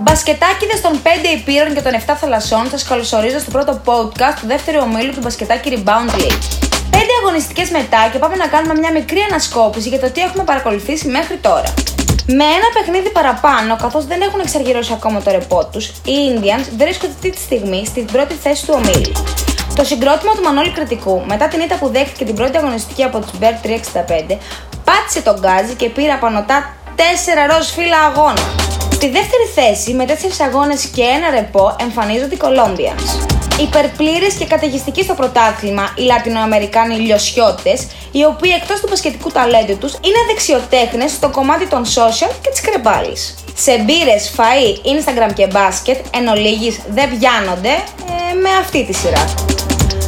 Μπασκετάκιδες 0.00 0.80
των 0.80 1.00
5 1.02 1.08
υπήρων 1.38 1.74
και 1.74 1.80
των 1.80 1.92
7 2.06 2.14
θαλασσών, 2.20 2.70
σα 2.74 2.88
καλωσορίζω 2.88 3.38
στο 3.38 3.50
πρώτο 3.50 3.80
podcast 3.84 4.36
του 4.40 4.46
δεύτερου 4.46 4.78
ομίλου 4.82 5.12
του 5.12 5.20
Μπασκετάκι 5.22 5.68
Rebound 5.74 6.10
League. 6.18 6.42
Πέντε 6.90 7.12
αγωνιστικές 7.22 7.70
μετά 7.70 8.08
και 8.12 8.18
πάμε 8.18 8.36
να 8.36 8.46
κάνουμε 8.46 8.74
μια 8.74 8.92
μικρή 8.92 9.20
ανασκόπηση 9.30 9.88
για 9.88 10.00
το 10.00 10.10
τι 10.10 10.20
έχουμε 10.20 10.44
παρακολουθήσει 10.44 11.08
μέχρι 11.08 11.36
τώρα. 11.36 11.74
Με 12.26 12.44
ένα 12.44 12.68
παιχνίδι 12.74 13.10
παραπάνω, 13.10 13.76
καθώς 13.76 14.06
δεν 14.06 14.20
έχουν 14.20 14.40
εξαργυρώσει 14.40 14.92
ακόμα 14.92 15.22
το 15.22 15.30
ρεπό 15.30 15.66
τους, 15.72 15.86
οι 15.86 16.16
Indians 16.32 16.66
βρίσκονται 16.76 17.12
αυτή 17.12 17.30
τη 17.30 17.38
στιγμή 17.38 17.86
στην 17.86 18.04
πρώτη 18.04 18.34
θέση 18.34 18.66
του 18.66 18.74
ομίλου. 18.76 19.12
Το 19.74 19.84
συγκρότημα 19.84 20.32
του 20.32 20.42
Μανώλη 20.42 20.72
Κριτικού, 20.72 21.22
μετά 21.26 21.48
την 21.48 21.60
ήττα 21.60 21.76
που 21.76 21.88
δέχτηκε 21.88 22.24
την 22.24 22.34
πρώτη 22.34 22.56
αγωνιστική 22.56 23.02
από 23.02 23.18
τους 23.18 23.30
Bear 23.40 23.66
365, 24.30 24.38
πάτησε 24.84 25.20
τον 25.22 25.36
γκάζι 25.40 25.74
και 25.74 25.88
πήρε 25.88 26.12
απανοτά 26.12 26.74
4 26.96 27.00
ροζ 27.50 27.66
φύλλα 27.66 27.98
αγώνα. 27.98 28.67
Στη 29.00 29.10
δεύτερη 29.10 29.46
θέση, 29.54 29.94
με 29.94 30.04
4 30.04 30.10
αγώνες 30.46 30.86
και 30.86 31.02
ένα 31.02 31.30
ρεπό, 31.30 31.76
εμφανίζονται 31.80 32.34
οι 32.34 32.38
Colombians. 32.42 33.28
Υπερπλήρες 33.60 34.34
και 34.34 34.44
καταιγιστικοί 34.46 35.02
στο 35.02 35.14
πρωτάθλημα 35.14 35.94
οι 35.96 36.02
Λατινοαμερικάνοι 36.02 36.94
λιωσιώτες, 36.94 37.86
οι 38.12 38.24
οποίοι 38.24 38.50
εκτός 38.60 38.80
του 38.80 38.88
πασχετικού 38.88 39.30
ταλέντου 39.30 39.78
τους 39.78 39.92
είναι 39.92 40.20
δεξιοτέχνες 40.26 41.10
στο 41.10 41.28
κομμάτι 41.30 41.66
των 41.66 41.84
social 41.84 42.32
και 42.42 42.50
της 42.50 42.60
κρεπάλη. 42.60 43.16
Σε 43.54 43.78
μπύρες, 43.78 44.32
φαΐ, 44.36 44.70
Instagram 44.94 45.32
και 45.34 45.46
μπάσκετ, 45.46 45.98
εν 46.16 46.26
ολίγης, 46.26 46.80
δεν 46.88 47.18
πιάνονται 47.18 47.74
ε, 48.30 48.34
με 48.42 48.50
αυτή 48.60 48.84
τη 48.84 48.92
σειρά. 48.92 49.24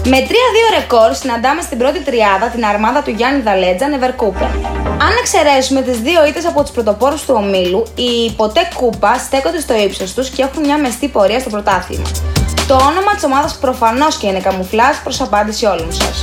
Με 0.04 0.26
3-2 0.28 0.32
ρεκόρ 0.78 1.14
συναντάμε 1.14 1.62
στην 1.62 1.78
πρώτη 1.78 2.00
τριάδα 2.00 2.46
την 2.46 2.64
αρμάδα 2.64 3.02
του 3.02 3.10
Γιάννη 3.10 3.42
Δαλέτζα 3.42 3.88
Νεβερκούπεν. 3.88 4.50
Αν 4.84 5.12
εξαιρέσουμε 5.20 5.82
τις 5.82 5.98
δύο 5.98 6.26
ήττες 6.26 6.46
από 6.46 6.62
τους 6.62 6.70
πρωτοπόρους 6.70 7.22
του 7.24 7.34
ομίλου, 7.36 7.86
οι 7.94 8.32
ποτέ 8.36 8.68
κούπα 8.74 9.14
στέκονται 9.14 9.60
στο 9.60 9.74
ύψος 9.74 10.14
τους 10.14 10.28
και 10.28 10.42
έχουν 10.42 10.64
μια 10.64 10.78
μεστή 10.78 11.08
πορεία 11.08 11.38
στο 11.38 11.50
πρωτάθλημα. 11.50 12.08
Το 12.66 12.74
όνομα 12.74 13.14
της 13.14 13.24
ομάδας 13.24 13.58
προφανώς 13.58 14.16
και 14.16 14.26
είναι 14.26 14.40
καμουφλάζ 14.40 14.96
προς 14.96 15.20
απάντηση 15.20 15.66
όλων 15.66 15.92
σας. 15.92 16.18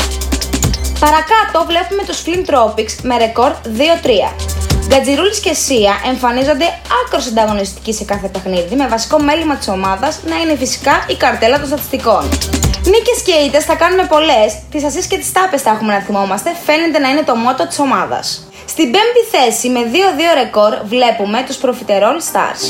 Παρακάτω 1.00 1.66
βλέπουμε 1.68 2.04
τους 2.08 2.24
Flint 2.26 2.46
Tropics 2.52 2.94
με 3.02 3.18
ρεκόρ 3.18 3.52
2-3. 3.64 4.34
Γκατζιρούλης 4.88 5.40
και 5.40 5.54
Σία 5.54 5.94
εμφανίζονται 6.08 6.66
άκρος 7.06 7.28
ανταγωνιστικοί 7.28 7.94
σε 7.94 8.04
κάθε 8.04 8.28
παιχνίδι, 8.28 8.76
με 8.76 8.88
βασικό 8.88 9.20
μέλημα 9.20 9.56
της 9.56 9.68
ομάδας 9.68 10.20
να 10.26 10.36
είναι 10.36 10.56
φυσικά 10.58 11.06
η 11.08 11.16
καρτέλα 11.16 11.60
των 11.60 11.68
στατιστικών. 11.68 12.30
Νίκες 12.94 13.22
και 13.26 13.32
ήττες 13.46 13.66
θα 13.66 13.76
κάνουμε 13.76 14.06
πολλές, 14.06 14.50
τις 14.72 14.84
ασίες 14.84 15.08
και 15.08 15.18
τις 15.18 15.32
τάπες 15.32 15.62
θα 15.62 15.70
έχουμε 15.70 15.94
να 15.94 16.00
θυμόμαστε, 16.00 16.50
φαίνεται 16.66 17.00
να 17.00 17.10
είναι 17.10 17.24
το 17.24 17.36
μότο 17.36 17.68
της 17.68 17.80
ομάδας. 17.80 18.48
Στην 18.68 18.92
πέμπτη 18.92 19.24
θέση 19.32 19.70
με 19.70 19.82
2-2 19.94 20.34
ρεκόρ 20.44 20.74
βλέπουμε 20.84 21.44
τους 21.48 21.58
Profiterol 21.64 22.18
Stars. 22.30 22.62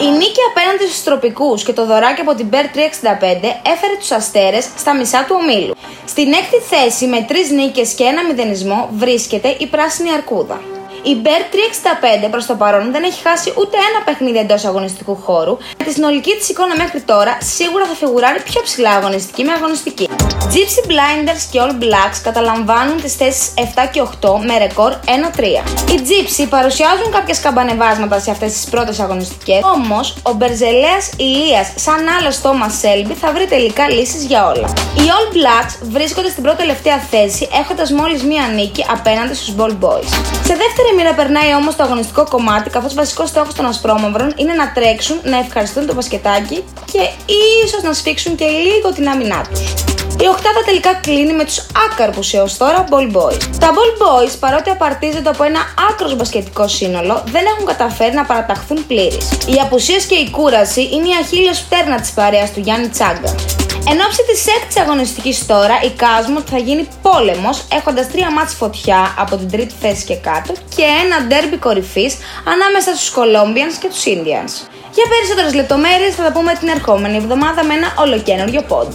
Η 0.00 0.08
νίκη 0.10 0.42
απέναντι 0.50 0.84
στους 0.88 1.02
τροπικούς 1.02 1.62
και 1.64 1.72
το 1.72 1.86
δωράκι 1.86 2.20
από 2.20 2.34
την 2.34 2.48
Bear 2.52 2.54
365 2.54 2.60
έφερε 3.72 3.94
τους 3.98 4.10
αστέρες 4.10 4.68
στα 4.76 4.94
μισά 4.96 5.24
του 5.24 5.36
ομίλου. 5.40 5.74
Στην 6.04 6.32
έκτη 6.32 6.58
θέση 6.70 7.06
με 7.06 7.26
3 7.28 7.32
νίκες 7.54 7.92
και 7.92 8.04
ένα 8.04 8.24
μηδενισμό 8.24 8.88
βρίσκεται 8.92 9.56
η 9.58 9.66
πράσινη 9.66 10.12
αρκούδα. 10.12 10.77
Η 11.02 11.16
Bear 11.24 11.42
365 12.26 12.28
προς 12.30 12.46
το 12.46 12.54
παρόν 12.54 12.92
δεν 12.92 13.02
έχει 13.02 13.20
χάσει 13.22 13.52
ούτε 13.56 13.76
ένα 13.90 14.04
παιχνίδι 14.04 14.38
εντός 14.38 14.64
αγωνιστικού 14.64 15.14
χώρου. 15.24 15.56
Με 15.78 15.84
τη 15.84 15.92
συνολική 15.92 16.32
της 16.38 16.48
εικόνα 16.48 16.76
μέχρι 16.76 17.00
τώρα, 17.00 17.38
σίγουρα 17.40 17.84
θα 17.84 17.94
φιγουράρει 17.94 18.40
πιο 18.42 18.60
ψηλά 18.62 18.90
αγωνιστική 18.90 19.42
με 19.44 19.52
αγωνιστική. 19.52 20.08
Gypsy 20.54 20.82
Blinders 20.90 21.42
και 21.50 21.60
All 21.62 21.74
Blacks 21.82 22.18
καταλαμβάνουν 22.22 23.00
τις 23.02 23.14
θέσεις 23.14 23.52
7 23.56 23.60
και 23.92 24.00
8 24.00 24.38
με 24.46 24.58
ρεκόρ 24.58 24.92
1-3. 25.04 25.42
Οι 25.92 26.00
Gypsy 26.08 26.46
παρουσιάζουν 26.50 27.10
κάποιες 27.10 27.40
καμπανεβάσματα 27.40 28.18
σε 28.20 28.30
αυτές 28.30 28.52
τις 28.52 28.64
πρώτες 28.64 29.00
αγωνιστικές, 29.00 29.60
όμως 29.74 30.16
ο 30.22 30.32
Μπερζελέας 30.32 31.10
Ηλίας, 31.16 31.72
σαν 31.74 32.08
άλλος 32.18 32.40
Thomas 32.42 32.74
Selby, 32.84 33.12
θα 33.20 33.32
βρει 33.32 33.46
τελικά 33.46 33.90
λύσεις 33.90 34.24
για 34.24 34.46
όλα. 34.46 34.68
Οι 34.96 35.04
All 35.16 35.28
Blacks 35.36 35.74
βρίσκονται 35.82 36.28
στην 36.28 36.42
πρώτη 36.42 36.58
τελευταία 36.58 36.98
θέση, 36.98 37.48
έχοντας 37.60 37.90
μόλις 37.90 38.22
μία 38.22 38.44
νίκη 38.54 38.84
απέναντι 38.90 39.34
στους 39.34 39.54
Ball 39.58 39.74
Boys. 39.84 40.10
Σε 40.48 40.54
δεύτερη 40.62 40.87
μοίρα 40.96 41.14
περνάει 41.14 41.54
όμως 41.54 41.76
το 41.76 41.82
αγωνιστικό 41.82 42.24
κομμάτι, 42.28 42.70
καθώς 42.70 42.94
βασικό 42.94 43.26
στόχος 43.26 43.54
των 43.54 43.66
Ασπρόμαυρων 43.66 44.32
είναι 44.36 44.52
να 44.52 44.72
τρέξουν, 44.72 45.20
να 45.22 45.38
ευχαριστούν 45.38 45.86
το 45.86 45.94
μπασκετάκι 45.94 46.64
και 46.92 47.00
ίσως 47.64 47.82
να 47.82 47.92
σφίξουν 47.92 48.34
και 48.34 48.44
λίγο 48.44 48.92
την 48.92 49.08
άμυνά 49.08 49.44
τους. 49.50 49.74
Η 50.20 50.26
οκτάδα 50.28 50.62
τελικά 50.64 50.94
κλείνει 50.94 51.32
με 51.32 51.44
τους 51.44 51.66
άκαρπους 51.86 52.34
έως 52.34 52.56
τώρα 52.56 52.84
Ball 52.90 53.16
Boys. 53.16 53.42
Τα 53.58 53.70
Ball 53.76 53.92
Boys, 54.02 54.32
παρότι 54.40 54.70
απαρτίζονται 54.70 55.28
από 55.28 55.44
ένα 55.44 55.60
άκρος 55.90 56.16
μπασκετικό 56.16 56.68
σύνολο, 56.68 57.22
δεν 57.26 57.42
έχουν 57.52 57.66
καταφέρει 57.66 58.14
να 58.14 58.24
παραταχθούν 58.24 58.86
πλήρει. 58.86 59.18
Οι 59.46 59.60
απουσίε 59.62 59.98
και 60.08 60.14
η 60.14 60.30
κούραση 60.30 60.82
είναι 60.92 61.08
η 61.08 61.12
αχίλιος 61.20 61.60
πτέρνα 61.60 62.00
της 62.00 62.10
παρέας 62.10 62.52
του 62.52 62.60
Γιάννη 62.60 62.88
Τσάγκα. 62.88 63.34
Εν 63.86 64.00
ώψη 64.06 64.22
της 64.30 64.46
έκτη 64.46 64.80
αγωνιστικής 64.80 65.46
τώρα, 65.46 65.80
η 65.82 65.90
Κάσμο 65.90 66.40
θα 66.40 66.58
γίνει 66.58 66.88
πόλεμος, 67.02 67.66
έχοντας 67.72 68.10
τρία 68.10 68.30
μάτς 68.32 68.54
φωτιά 68.54 69.14
από 69.18 69.36
την 69.36 69.50
τρίτη 69.50 69.74
θέση 69.80 70.04
και 70.04 70.16
κάτω 70.16 70.52
και 70.76 70.82
ένα 71.04 71.26
ντέρμπι 71.26 71.56
κορυφής 71.56 72.16
ανάμεσα 72.44 72.94
στους 72.94 73.12
Colombians 73.16 73.76
και 73.80 73.88
τους 73.88 74.02
Indians. 74.06 74.52
Για 74.94 75.06
περισσότερες 75.08 75.54
λεπτομέρειες 75.54 76.14
θα 76.14 76.22
τα 76.22 76.32
πούμε 76.32 76.52
την 76.54 76.68
ερχόμενη 76.68 77.16
εβδομάδα 77.16 77.64
με 77.64 77.74
ένα 77.74 77.94
ολοκένουργιο 77.98 78.62
πόντ. 78.62 78.92